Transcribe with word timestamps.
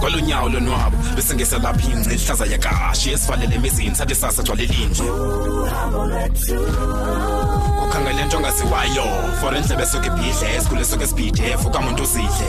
kwalonyawo 0.00 0.48
lonwabo 0.48 0.96
bese 1.16 1.34
ngeselapha 1.34 1.90
ingci 1.90 2.14
ihlaza 2.14 2.46
yakashi 2.46 3.10
esivalele 3.12 3.54
emizini 3.54 3.94
sathi 3.94 4.14
sasa 4.14 4.42
gcwale 4.42 4.66
linje 4.66 5.02
ukhangele 7.84 8.24
nto 8.26 8.36
ongaziwayo 8.36 9.06
for 9.40 9.54
endlebe 9.56 9.82
esuke 9.82 10.06
ibhidle 10.06 10.56
esikhule 10.56 10.80
esuke 10.80 11.04
esibhide 11.04 11.58
fukamuntu 11.58 12.02
uzidle 12.02 12.48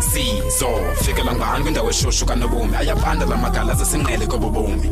sizo 0.00 0.68
fikela 1.02 1.34
ngani 1.34 1.62
kwindawo 1.62 1.90
eshushu 1.90 2.26
kanobomi? 2.26 2.76
Ayabanda 2.76 3.26
la 3.26 3.36
magala 3.36 3.74
zesinqele 3.74 4.26
kobobomi. 4.26 4.90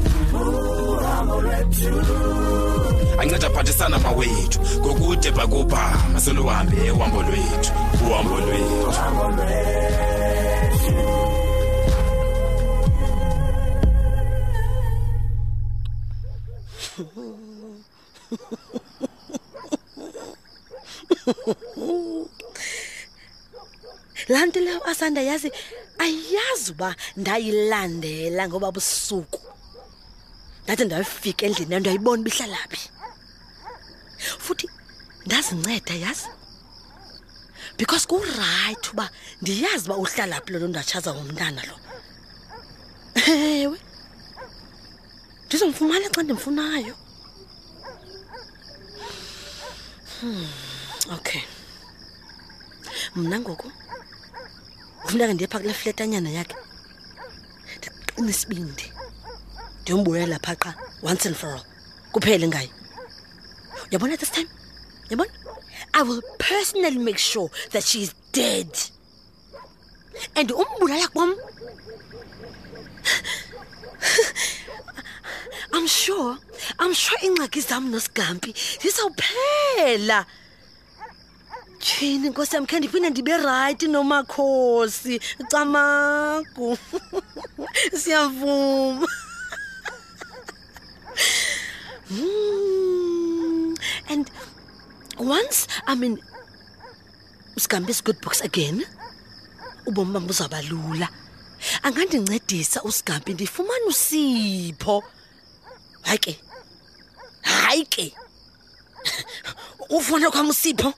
Anceda 3.19 3.47
aphathisana 3.47 3.99
mawethu. 3.99 4.61
Ngokude 4.79 5.31
bhakubha 5.31 5.83
maseluhambe 6.13 6.91
uhambo 6.91 7.23
lwethu. 7.23 7.73
Uhambo 8.07 8.41
lwethu. 8.41 8.91
Laa 24.29 24.47
nto 24.47 24.61
leyo 24.61 24.81
asanda 24.91 25.21
yazi 25.23 25.53
ayazi 25.99 26.73
uba 26.73 26.97
ndayilandela 27.17 28.49
ngoba 28.49 28.73
busuku. 28.73 29.41
Ndathi 30.65 30.85
ndayofika 30.85 31.47
endlini 31.47 31.81
ndayibona 31.81 32.23
uba 32.23 32.31
ihlala 32.31 32.57
phi. 32.71 32.94
Futhi 34.39 34.69
ndazinceda 35.27 35.95
yazi? 35.95 36.29
Because 37.79 38.07
kurayithi 38.07 38.91
uba 38.93 39.11
ndiyazi 39.43 39.85
uba 39.87 39.97
uhlala 39.97 40.41
phi 40.41 40.53
loo 40.53 40.69
ndatshaza 40.69 41.15
ngomntana 41.15 41.63
lo. 41.69 41.77
Ewe. 43.27 43.79
Ndizomfumana 45.47 46.09
xa 46.15 46.23
ndimfunayo. 46.23 46.95
Hmm. 50.21 50.49
okay. 51.13 51.43
Mna 53.17 53.41
ngoku 53.41 53.73
kufuneka 55.03 55.33
ndiye 55.35 55.49
phaa 55.49 55.59
kule 55.59 55.75
fletanyana 55.75 56.31
yakhe 56.31 56.57
ndiqine 57.79 58.31
isibindi 58.31 58.93
ndiyombuyela 59.83 60.39
phaa 60.39 60.55
qha 60.63 60.75
once 61.03 61.27
and 61.29 61.37
for 61.37 61.51
all. 61.51 61.65
Kuphele 62.13 62.49
ngayo 62.49 62.71
uyabona 63.95 64.19
this 64.19 64.31
time? 64.31 64.49
Yabona 65.09 65.31
i 65.95 66.03
will 66.03 66.23
personally 66.39 66.99
make 66.99 67.19
sure 67.19 67.49
that 67.71 67.85
she 67.85 68.03
is 68.03 68.15
dead. 68.33 68.69
And 70.35 70.49
umbulala 70.49 71.07
kwam? 71.15 71.35
I'm 75.73 75.87
sure 75.87 76.39
i'm 76.79 76.95
sure 76.95 77.19
iingxaki 77.19 77.61
zam 77.61 77.91
nosigampi 77.91 78.55
zizawuphela 78.81 80.27
tyhini 81.79 82.29
nkosi 82.31 82.55
yam 82.57 82.67
khe 82.67 82.79
ndiphinde 82.79 83.11
ndibe 83.11 83.37
rayithi 83.37 83.87
nomakhosi. 83.89 85.21
Camagu 85.51 86.79
siyavuma. 88.01 89.07
Hmm. 92.05 92.64
And 94.09 94.31
once 95.19 95.67
i'm 95.87 96.03
in 96.03 96.19
usigambi's 97.57 98.01
good 98.03 98.21
books 98.21 98.41
again 98.41 98.85
ubomi 99.87 100.13
bam 100.13 100.27
buzawuba 100.27 100.63
lula. 100.63 101.09
Angandincedisa 101.83 102.83
usigambi 102.83 103.35
ndifumane 103.35 103.85
usipho. 103.87 105.05
Hayi 106.03 106.19
ke 106.19 106.39
hayi 107.43 107.87
ke. 107.87 108.15
Ufuna 109.97 110.31
kwam 110.31 110.49
usipho? 110.49 110.95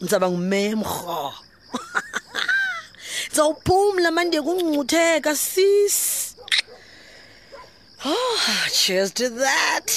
Ndizawuba 0.00 0.30
ngumemrho. 0.30 1.34
Ndizawuphumla 3.26 4.10
mande 4.10 4.40
kungcutheka 4.42 5.36
sis. 5.36 6.36
Oh 8.04 8.38
cheers 8.70 9.12
to 9.14 9.30
that 9.30 9.90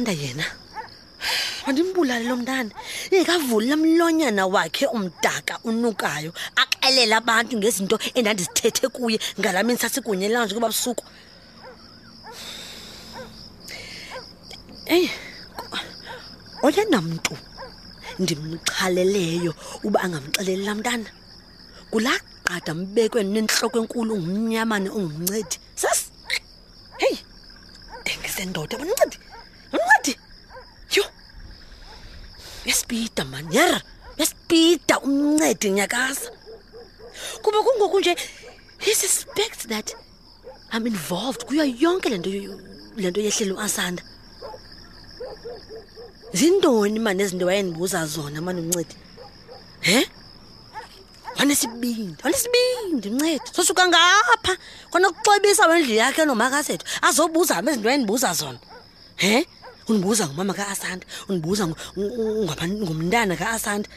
wasanda 0.00 0.12
yena? 0.12 0.44
Mandimbulale 1.66 2.24
lo 2.24 2.36
mntana. 2.36 2.70
Ingekavuli 3.10 3.68
la 3.68 3.76
mlonyana 3.76 4.46
wakhe 4.46 4.86
umdaka 4.86 5.58
unukayo 5.64 6.32
axelele 6.56 7.14
abantu 7.14 7.56
ngezinto 7.58 7.98
endandizithethe 8.14 8.88
kuye 8.88 9.18
ngalaa 9.38 9.62
mini 9.62 9.78
sasikunye 9.78 10.28
lanje 10.28 10.54
kuba 10.54 10.68
busuku. 10.68 11.04
Eyi 14.86 15.10
oyena 16.62 17.00
mntu 17.00 17.36
ndimxhaleleyo 18.18 19.54
uba 19.84 20.00
angamxeleli 20.00 20.64
laa 20.64 20.74
mntana. 20.74 21.10
Kulaa 21.90 22.18
qada 22.44 22.74
mbekwe 22.74 23.22
nentloko 23.24 23.78
enkulu 23.78 24.16
ngumnyamane 24.16 24.88
ongumncedi. 24.90 25.56
Sas 25.76 26.10
heyi 26.98 27.18
engisendoda 28.04 28.78
bandincedi 28.78 29.16
bandincedi 29.18 29.19
uyasipida 32.90 33.24
mani 33.24 33.56
yara. 33.56 33.82
Uyasipida 34.18 35.00
umncedi 35.00 35.70
nyakaza 35.70 36.30
kuba 37.42 37.62
kungoku 37.62 38.00
nje 38.00 38.16
he 38.78 38.94
suspects 38.94 39.66
that 39.68 39.94
i'm 40.72 40.86
involved. 40.86 41.44
Kuyo 41.44 41.64
yonke 41.64 42.08
le 42.08 42.18
nto 42.18 42.30
le 42.96 43.10
nto 43.10 43.20
yehlele 43.20 43.52
uasanda. 43.52 44.02
Zintoni 46.32 46.98
mani 46.98 47.22
ezinto 47.22 47.46
wayendibuza 47.46 48.06
zona 48.06 48.40
mani 48.40 48.60
umncedi? 48.60 48.96
He? 49.80 50.08
Wanesibindi 51.38 52.16
wanesibindi 52.24 53.10
mncedi 53.10 53.50
sosuka 53.52 53.88
ngapha 53.88 54.56
kwanokuxebisa 54.90 55.66
wendlu 55.66 55.94
yakhe 55.94 56.24
nomakasethu 56.24 56.84
azobuza 57.02 57.56
am 57.56 57.68
ezinto 57.68 57.88
wayendibuza 57.88 58.34
zona. 58.34 58.58
He 59.16 59.46
undibuza 59.90 60.26
ngumama 60.26 60.54
kaasanda 60.54 61.06
undibuza 61.28 61.64
ngumntana 61.66 63.36
kaasanda 63.36 63.88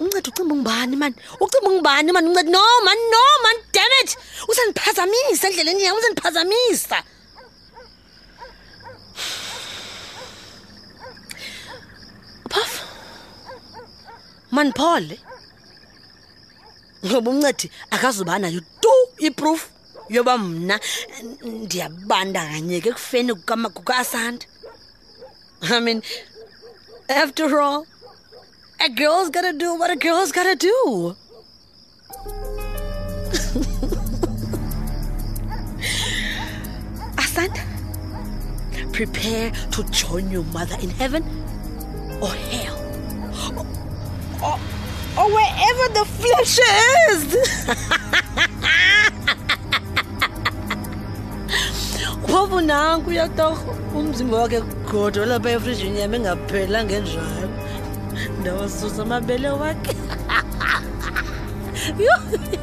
unceda 0.00 0.28
ucimba 0.30 0.54
ungubani 0.54 0.96
mani 0.96 1.16
ucimba 1.40 1.68
ungubani 1.70 2.12
mani 2.12 2.28
unceda 2.28 2.50
no 2.50 2.64
mani 2.86 3.04
no 3.12 3.22
mani 3.44 3.60
dammit 3.74 4.10
usandiphazamisa 4.48 5.48
endleleni 5.48 5.82
yam 5.84 5.96
usandiphazamisa 5.98 6.98
phofu! 12.50 12.82
Maniphole 14.50 15.16
ngoba 17.06 17.30
uncedi 17.30 17.70
akazuba 17.90 18.38
nayo 18.38 18.60
tu 18.80 18.92
iproof 19.18 19.62
yoba 20.08 20.38
mna 20.38 20.80
ndiyabandakanyeka 21.42 22.88
ekufeni 22.90 23.34
kukaasanda 23.76 24.46
i 25.62 25.80
mean 25.80 26.02
after 27.08 27.60
all 27.60 27.86
a 28.84 28.88
girl's 28.90 29.30
gotta 29.30 29.52
do 29.52 29.74
what 29.74 29.90
a 29.90 29.96
girl's 29.96 30.32
gotta 30.32 30.54
do. 30.54 31.16
Asanda 37.16 37.60
prepare 38.92 39.50
to 39.70 39.82
join 39.84 40.30
your 40.30 40.44
mother 40.44 40.76
in 40.82 40.90
heaven 40.90 41.22
or 42.20 42.28
hell. 42.28 42.76
Or, 43.56 43.66
or, 44.44 44.58
or 45.18 45.30
wherever 45.34 45.88
the 45.94 46.04
flesh 46.04 46.58
is. 47.10 47.36
Phofu 52.26 52.60
nanku 52.60 53.10
uyatorho 53.10 53.76
umzimba 53.96 54.36
wakhe 54.36 54.60
godo 54.96 55.22
lapha 55.30 55.50
efrijini 55.56 55.98
yam 56.02 56.14
engaphelanga 56.16 56.94
enjalo 57.00 57.48
ndawasusa 58.38 59.00
amabele 59.06 59.50
wakhe 59.60 59.94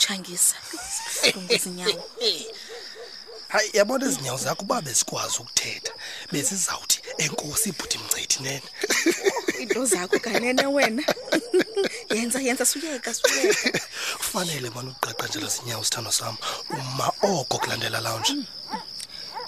Yho. 0.00 0.20
utshangisa 0.20 0.56
ngezinyawo 1.38 2.10
hayi 3.48 3.70
yabona 3.72 4.06
izinyawo 4.06 4.38
zakho 4.38 4.62
uba 4.62 4.80
besikwazi 4.82 5.38
ukuthetha 5.38 5.92
bezizawuthi 6.32 7.02
enkosi 7.18 7.68
ibhuti 7.68 7.98
mncithi 7.98 8.42
nene. 8.42 8.62
Into 9.58 9.84
zakho 9.86 10.18
kanene 10.18 10.66
wena. 10.66 11.02
Yenza 12.10 12.40
yenza 12.40 12.64
suyeka 12.64 13.14
suyeka. 13.14 13.80
Kufanele 14.18 14.70
mani 14.70 14.90
uqaqanjela 14.90 15.48
zinyawo 15.48 15.84
sithando 15.84 16.12
sam. 16.12 16.36
Uma 16.70 17.12
oko 17.22 17.58
kulandela 17.58 18.00
lounge. 18.00 18.34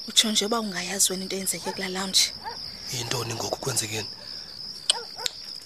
Utsho 0.09 0.31
nje 0.31 0.47
uba 0.47 0.61
ungayazi 0.61 1.13
wena 1.13 1.23
into 1.23 1.37
eyenzeke 1.37 1.73
kulaa 1.73 1.89
lounge. 1.89 2.33
Yintoni 2.93 3.35
ngoku 3.35 3.59
kwenzekeni? 3.59 4.09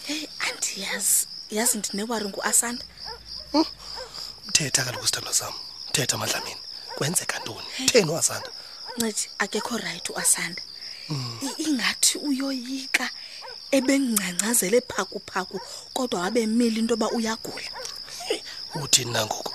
Heyi 0.07 0.29
andiyazi. 0.39 1.27
Yazi 1.51 1.79
ndinewari 1.79 2.25
ngu-asanda? 2.29 2.85
Thetha 4.57 4.85
kaloku 4.85 5.07
sithando 5.07 5.33
sam 5.33 5.55
thetha 5.93 6.17
madlamini. 6.19 6.61
Kwenzeka 6.97 7.39
ntoni? 7.39 7.67
Theni 7.91 8.11
wasanda 8.11 8.49
ncedi 8.97 9.29
akekho 9.39 9.79
rayithi 9.79 10.13
u-asanda. 10.13 10.63
I- 11.47 11.63
ingathi 11.63 12.19
uyoyika 12.19 13.11
ebengcangcazele 13.71 14.81
phakuphaku 14.81 15.61
kodwa 15.95 16.21
wabemile 16.21 16.79
into 16.81 16.93
yoba 16.95 17.11
uyagula. 17.11 17.69
Uthini 18.83 19.13
nangoku 19.13 19.53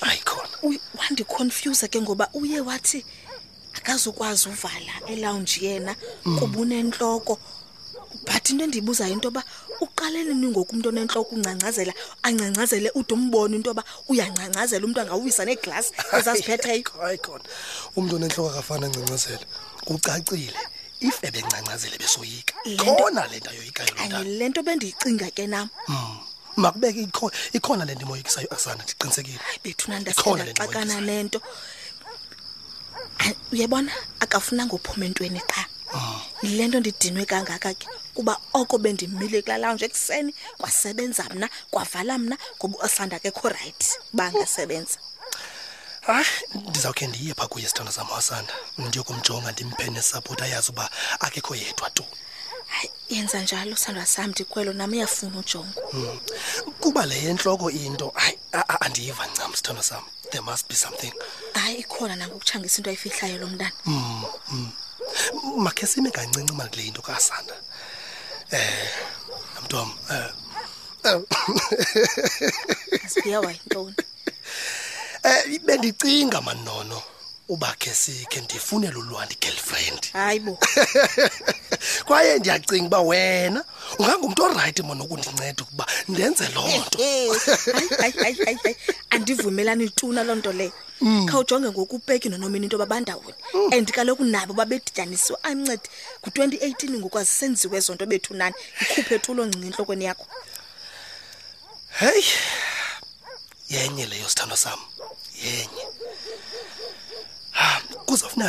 ayikhona 0.00 0.48
Uy- 0.62 0.80
wandiconfuse 0.98 1.88
ke 1.88 2.00
ngoba 2.00 2.28
uye 2.34 2.60
wathi 2.60 3.04
akazukwazi 3.74 4.48
uvala 4.48 4.92
elawunji 5.08 5.64
yena 5.64 5.94
kuba 6.38 6.58
unentloko 6.60 7.38
but 8.26 8.50
into 8.50 8.64
endiyibuzayo 8.64 9.12
into 9.12 9.26
yoba 9.28 9.42
uqalele 9.96 10.34
nini 10.34 10.46
ngoku 10.52 10.72
umntu 10.76 10.88
onentloko 10.88 11.34
ungcangcazela 11.34 11.92
angcangcazele 12.22 12.90
ude 12.94 13.14
umbone 13.14 13.56
into 13.56 13.70
yoba 13.70 13.84
uyangcangcazela 14.08 14.84
umntu 14.84 15.00
angawisa 15.00 15.44
neeglasi 15.44 15.92
ezaziphetheyo 16.12 16.84
ayikhona 17.06 17.44
umntu 17.96 18.16
onentloko 18.16 18.50
akafana 18.50 18.88
ncancazela 18.88 19.44
kucacile. 19.86 20.52
If 21.00 21.22
ebencancazele 21.24 21.96
besoyika 21.98 22.54
Le 22.64 22.76
nto- 22.76 22.96
khona 22.96 23.26
le 23.26 23.36
nto 23.38 23.50
ayoyikayo 23.50 23.88
lo 23.90 23.96
kanye 23.96 24.08
mntana 24.08 24.24
le 24.38 24.48
nto 24.48 24.62
bendiyicinga 24.62 25.30
ke 25.30 25.46
nam. 25.46 25.68
Mm. 25.88 26.18
makubeke 26.56 27.00
ikho- 27.08 27.32
ikhona 27.52 27.84
le 27.84 27.94
nto 27.94 28.02
imoyikisayo 28.06 28.48
asana 28.54 28.82
ndiqinisekile 28.84 29.38
hayi 29.38 29.58
bethuna 29.64 30.00
Ikhona 30.00 30.44
le 30.44 30.50
nto 30.52 30.62
ndaxakana 30.64 30.94
moyikisayo. 30.94 31.06
nento 31.06 31.40
Ay, 33.18 33.32
uyabona? 33.52 33.92
Akafunanga 34.20 34.74
uphuma 34.76 35.04
entweni 35.06 35.40
qha. 35.40 35.64
Yile 36.42 36.68
nto 36.68 36.80
ndidinwe 36.80 37.24
kangaka 37.24 37.74
ke 37.74 37.86
kuba 38.14 38.40
oko 38.52 38.78
bendimile 38.78 39.42
kulaa 39.42 39.58
lounge 39.58 39.84
ekuseni 39.84 40.34
kwasebenza 40.58 41.24
mna 41.34 41.48
kwavala 41.70 42.18
mna 42.18 42.36
ngoba 42.58 42.78
osanda 42.84 43.18
ke 43.18 43.30
kho 43.30 43.48
rayithi 43.48 43.90
uba 44.14 44.24
angasebenza 44.26 44.98
hayi 46.00 46.26
ndizawukhe 46.68 47.06
ndiye 47.06 47.34
phaa 47.34 47.46
kuye 47.46 47.68
sithando 47.68 47.92
sam 47.92 48.10
wasanda 48.10 48.54
ndiyokumjonga 48.78 49.52
ndimphe 49.52 49.90
nesapoti 49.90 50.42
ayazi 50.42 50.70
uba 50.70 50.90
akekho 51.20 51.54
yedwa 51.56 51.90
tu. 51.90 52.04
Hayi 52.66 52.90
yenza 53.08 53.40
njalo 53.42 53.76
sandwa 53.76 54.06
sam 54.06 54.30
ndikwelo 54.30 54.72
nam 54.72 54.94
iyafuna 54.94 55.38
ujongo 55.38 55.80
Mm. 55.92 56.18
kuba 56.80 57.06
le 57.06 57.16
yentloko 57.24 57.70
into 57.70 58.12
hayi 58.14 58.38
andiyiva 58.80 59.26
ncam 59.26 59.54
sithanda 59.54 59.82
sam. 59.82 60.02
There 60.30 60.40
must 60.44 60.68
be 60.68 60.74
something. 60.74 61.12
Hayi 61.54 61.76
ikhona 61.76 62.16
nangokutshangisa 62.16 62.78
into 62.78 62.90
ayifihlayo 62.90 63.38
lo 63.38 63.46
mntana. 63.46 63.72
Mm, 63.86 64.22
mm. 64.52 64.70
Makhe 65.56 65.86
sime 65.86 66.10
kancinci 66.10 66.52
mani 66.54 66.70
kule 66.70 66.86
into 66.86 67.02
kasanda. 67.02 67.54
Eh 68.50 68.88
mntwam 69.62 69.90
eh. 70.10 70.30
Eh, 71.04 71.20
asibuyawa 73.04 73.52
yintoni 73.52 73.94
eh 75.24 75.60
bendicinga 75.64 76.40
manono. 76.40 77.02
Uba 77.48 77.74
khe 77.78 77.94
sikhe 77.94 78.40
ndifunele 78.40 78.96
ulwandi 78.96 79.36
girlfriend. 79.40 80.06
Hayi 80.12 80.40
bo. 80.40 80.58
Kwaye 82.06 82.38
ndiyacinga 82.38 82.86
uba 82.86 83.00
wena 83.00 83.64
ungangumntu 83.98 84.42
orayithi 84.42 84.82
mona 84.82 85.04
ukundinceda 85.04 85.62
ukuba 85.62 85.86
ndenze 86.08 86.48
loo 86.48 86.68
nto. 86.78 86.98
Eh, 87.02 87.30
hayi 87.98 88.34
hayi 88.44 88.76
andivumelani 89.10 89.88
tu 89.90 90.12
naloo 90.12 90.34
nto 90.34 90.52
leyo 90.52 90.72
khawujonge 91.26 91.70
ngoku 91.70 91.96
upeki 91.96 92.28
nonomini 92.28 92.66
into 92.66 92.78
babandawoni 92.78 93.36
and 93.72 93.92
kaloku 93.92 94.24
nabo 94.24 94.54
babedityanisiwe 94.54 95.38
ancede 95.42 95.88
ngu-twenty 96.22 96.56
eighteen 96.64 96.98
ngoku 96.98 97.18
azisenziwe 97.18 97.76
ezo 97.78 97.94
nto 97.94 98.06
bethu 98.06 98.34
nani. 98.34 98.54
Ikhuphe 98.80 99.18
tu 99.18 99.34
loo 99.34 99.46
ngcinga 99.46 99.66
entlokweni 99.66 100.04
yakho. 100.04 100.26
Heyi 102.00 102.24
yenye 103.68 104.06
leyo 104.06 104.28
sithando 104.28 104.56
sam. 104.56 104.78
Yenye. 105.44 105.95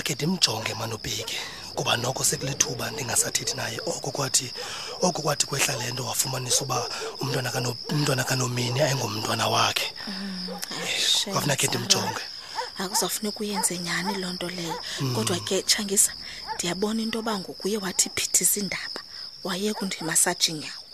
Khe 0.03 0.13
ndimjonge 0.15 0.73
manobheki 0.73 1.37
kuba 1.75 1.97
noko 1.97 2.23
sekule 2.23 2.53
thuba 2.53 2.91
ndingasathethi 2.91 3.55
naye. 3.55 3.79
Oko 3.85 4.11
kwathi 4.11 4.51
oko 5.01 5.21
kwathi 5.21 5.45
kwehla 5.45 5.75
le 5.75 5.91
nto 5.91 6.05
wafumanisa 6.05 6.61
uba 6.63 6.89
umntwana 7.21 7.51
kano- 7.51 7.75
umntwana 7.89 8.23
kanomini 8.23 8.81
ayingomntwana 8.81 9.47
wakhe. 9.47 9.93
Khe 11.55 11.67
ndimjonge. 11.67 12.21
Akuzawufuneka 12.77 13.39
uyenze 13.39 13.77
nyhani 13.77 14.15
loo 14.15 14.33
nto 14.33 14.49
leyo. 14.49 14.75
Kodwa 15.15 15.39
ke 15.39 15.61
tshangisa 15.63 16.11
ndiyabona 16.55 17.01
into 17.01 17.17
yoba 17.19 17.39
ngokuye 17.39 17.77
wathi 17.77 18.09
phithisa 18.15 18.59
iindaba 18.59 19.01
wayeka 19.43 19.81
undimasaji 19.81 20.53
nyawo 20.53 20.86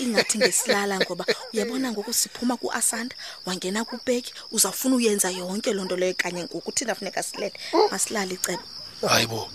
ingathi 0.00 0.38
ngesilala 0.38 1.00
ngoba 1.00 1.24
uyabona 1.52 1.92
ngoku 1.92 2.12
siphuma 2.12 2.56
ku-asanda 2.56 3.16
wangena 3.46 3.84
kupeki 3.84 4.34
uzawufuna 4.50 4.96
uyenza 4.96 5.30
yonke 5.30 5.72
loo 5.72 5.84
nto 5.84 5.96
leyo 5.96 6.14
kanye 6.16 6.44
ngoku. 6.44 6.72
Thina 6.72 6.94
funeka 6.94 7.22
silele 7.22 7.52
masilale 7.90 8.34
icebo. 8.34 8.62
Hayi 9.08 9.26
bo 9.26 9.48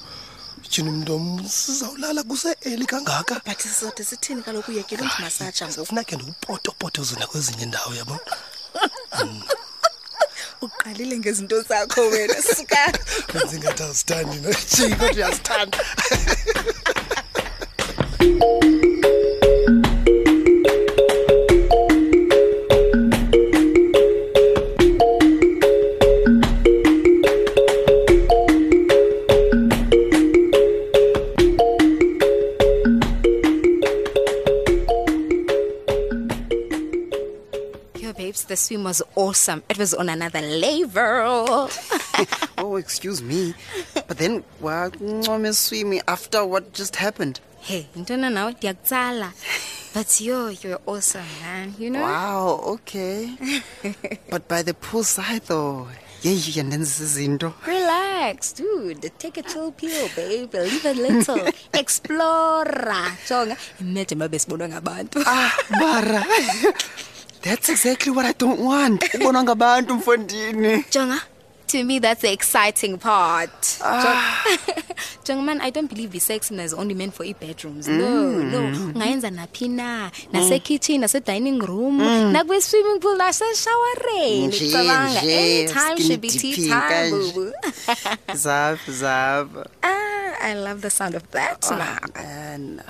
tyhini 0.69 0.91
mntom 0.91 1.47
sizawulala 1.47 2.23
kuse-eli 2.23 2.85
kangaka? 2.85 3.41
But 3.45 3.59
sizode 3.59 4.03
sithini 4.03 4.41
kaloku 4.41 4.71
uyekile 4.71 5.01
undimasaja 5.01 5.67
ngoku? 5.67 5.85
funeka 5.85 6.15
ndiwupotopote 6.15 7.01
uzina 7.01 7.27
kwezinye 7.27 7.63
indawo 7.63 7.95
yabona 7.95 8.19
uqalile 10.61 11.19
ngezinto 11.19 11.61
zakho 11.61 12.01
wena 12.01 12.41
suka. 12.41 12.93
Benze 13.33 13.55
ingathi 13.55 13.83
azithandi 13.83 14.37
noji 14.37 14.95
kodwa 14.99 15.11
uyazithanda 15.11 15.79
the 38.49 38.57
swim 38.57 38.83
was 38.83 39.01
awesome. 39.15 39.63
It 39.69 39.77
was 39.77 39.93
on 39.93 40.09
another 40.09 40.41
level. 40.41 41.69
Oh, 42.57 42.75
excuse 42.75 43.21
me. 43.21 43.53
But 43.93 44.17
then, 44.17 44.43
why 44.59 44.89
swimming 45.51 46.01
after 46.09 46.43
what 46.43 46.73
just 46.73 46.97
happened? 46.97 47.39
hey, 47.61 47.87
ntona 47.95 48.29
now, 48.31 48.49
ndiyakutsala. 48.51 49.31
But 49.93 50.21
yo, 50.21 50.49
you're 50.49 50.81
awesome, 50.85 51.25
man. 51.41 51.75
You 51.79 51.89
know? 51.89 52.01
Wow, 52.01 52.61
okay. 52.79 53.35
but 54.29 54.47
by 54.47 54.61
the 54.61 54.73
poolside, 54.73 55.45
though. 55.45 55.87
Yeah, 56.21 56.33
you 56.33 56.51
can 56.51 56.69
dance 56.69 56.99
izinto. 56.99 57.53
Relax, 57.65 58.51
dude. 58.51 59.09
Take 59.17 59.37
a 59.37 59.41
chill 59.41 59.71
pill, 59.71 60.09
babe. 60.15 60.53
Live 60.53 60.85
a 60.85 60.93
little. 60.93 61.47
Explore. 61.73 63.15
Jonga. 63.25 63.55
Imagine 63.79 64.19
uma 64.19 64.27
besibonwa 64.27 64.67
ngabantu. 64.67 65.23
Ah, 65.25 65.51
bara. 65.79 66.25
That's 67.41 67.69
exactly 67.69 68.11
what 68.11 68.25
I 68.25 68.33
don't 68.33 68.59
want. 68.59 69.01
Ubonwa 69.13 69.43
ngabantu 69.43 69.93
mfondini. 69.95 70.85
Jonga. 70.91 71.21
To 71.67 71.83
me, 71.83 71.99
that's 71.99 72.21
the 72.21 72.31
exciting 72.31 72.97
part. 72.97 73.77
Ah. 73.81 74.43
Jonga, 74.43 74.83
Jonga, 75.23 75.43
man, 75.43 75.61
I 75.61 75.69
don't 75.69 75.87
believe 75.87 76.11
the 76.11 76.17
sex 76.19 76.49
is 76.49 76.73
only 76.73 76.95
meant 76.95 77.13
for 77.13 77.23
e-bedrooms. 77.23 77.87
No, 77.87 77.93
mm. 77.93 78.51
no. 78.51 78.59
Ungayenza 78.93 79.29
naphi 79.29 79.69
na. 79.69 80.09
Nase-kitchen, 80.33 81.01
nase-dining 81.01 81.59
room, 81.59 81.99
mm. 81.99 82.05
mm. 82.05 82.31
nakwi-swimming 82.33 82.99
pool, 82.99 83.15
nase-showereni. 83.17 84.47
Nje, 84.47 84.71
Cabanga, 84.71 85.21
nje, 85.21 85.37
any 85.37 85.67
time 85.67 85.97
should 85.97 86.21
be 86.21 86.29
tea 86.29 86.67
time, 86.69 87.11
boo-boo. 87.11 87.53
Zap, 88.35 88.79
zap. 88.89 89.47
ah, 89.83 89.98
I 90.41 90.53
love 90.53 90.81
the 90.81 90.89
sound 90.89 91.15
of 91.15 91.29
that 91.31 91.67
oh, 91.69 91.77
now. 91.77 91.97
And 92.15 92.81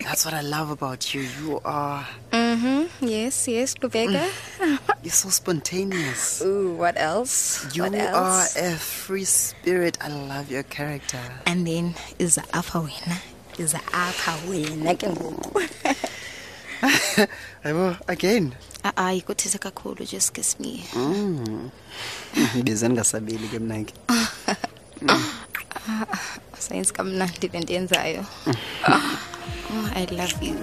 that's 0.00 0.24
what 0.24 0.34
I 0.34 0.42
love 0.42 0.70
about 0.70 1.14
you. 1.14 1.22
You 1.40 1.60
are, 1.64 2.06
Mm-hmm. 2.30 3.06
Yes, 3.06 3.48
yes, 3.48 3.74
Lubega. 3.74 4.28
Mm. 4.58 4.78
you're 5.02 5.12
so 5.12 5.28
spontaneous. 5.28 6.42
Ooh, 6.42 6.74
what 6.74 6.94
else? 6.96 7.64
You 7.74 7.82
what 7.84 7.94
are 7.94 7.98
else? 8.42 8.56
a 8.56 8.76
free 8.76 9.24
spirit. 9.24 9.98
I 10.00 10.08
love 10.08 10.50
your 10.50 10.62
character. 10.62 11.20
And 11.46 11.66
then 11.66 11.94
is 12.18 12.38
apha 12.52 12.80
wena. 12.86 13.18
Is 13.58 13.74
apha 13.74 14.36
wena 14.46 14.94
ke 14.98 15.08
ngoku. 15.08 15.60
Hayibo, 17.64 17.96
again. 18.08 18.54
Ah, 18.84 18.92
ah, 18.96 19.02
hayi 19.08 19.24
kuthise 19.24 19.56
kakhulu 19.58 20.04
just 20.06 20.34
kiss 20.34 20.60
me 20.60 20.84
mm. 20.92 21.70
Bize 22.64 22.84
ningasabeli 22.84 23.48
ke 23.48 23.58
mna 23.60 23.84
ke. 23.88 23.94
Mm. 25.04 25.20
Sayensi 26.58 26.92
kamnandi 26.96 27.48
le 27.52 27.60
oh, 28.88 29.88
i 29.96 30.06
love 30.16 30.40
you 30.40 30.56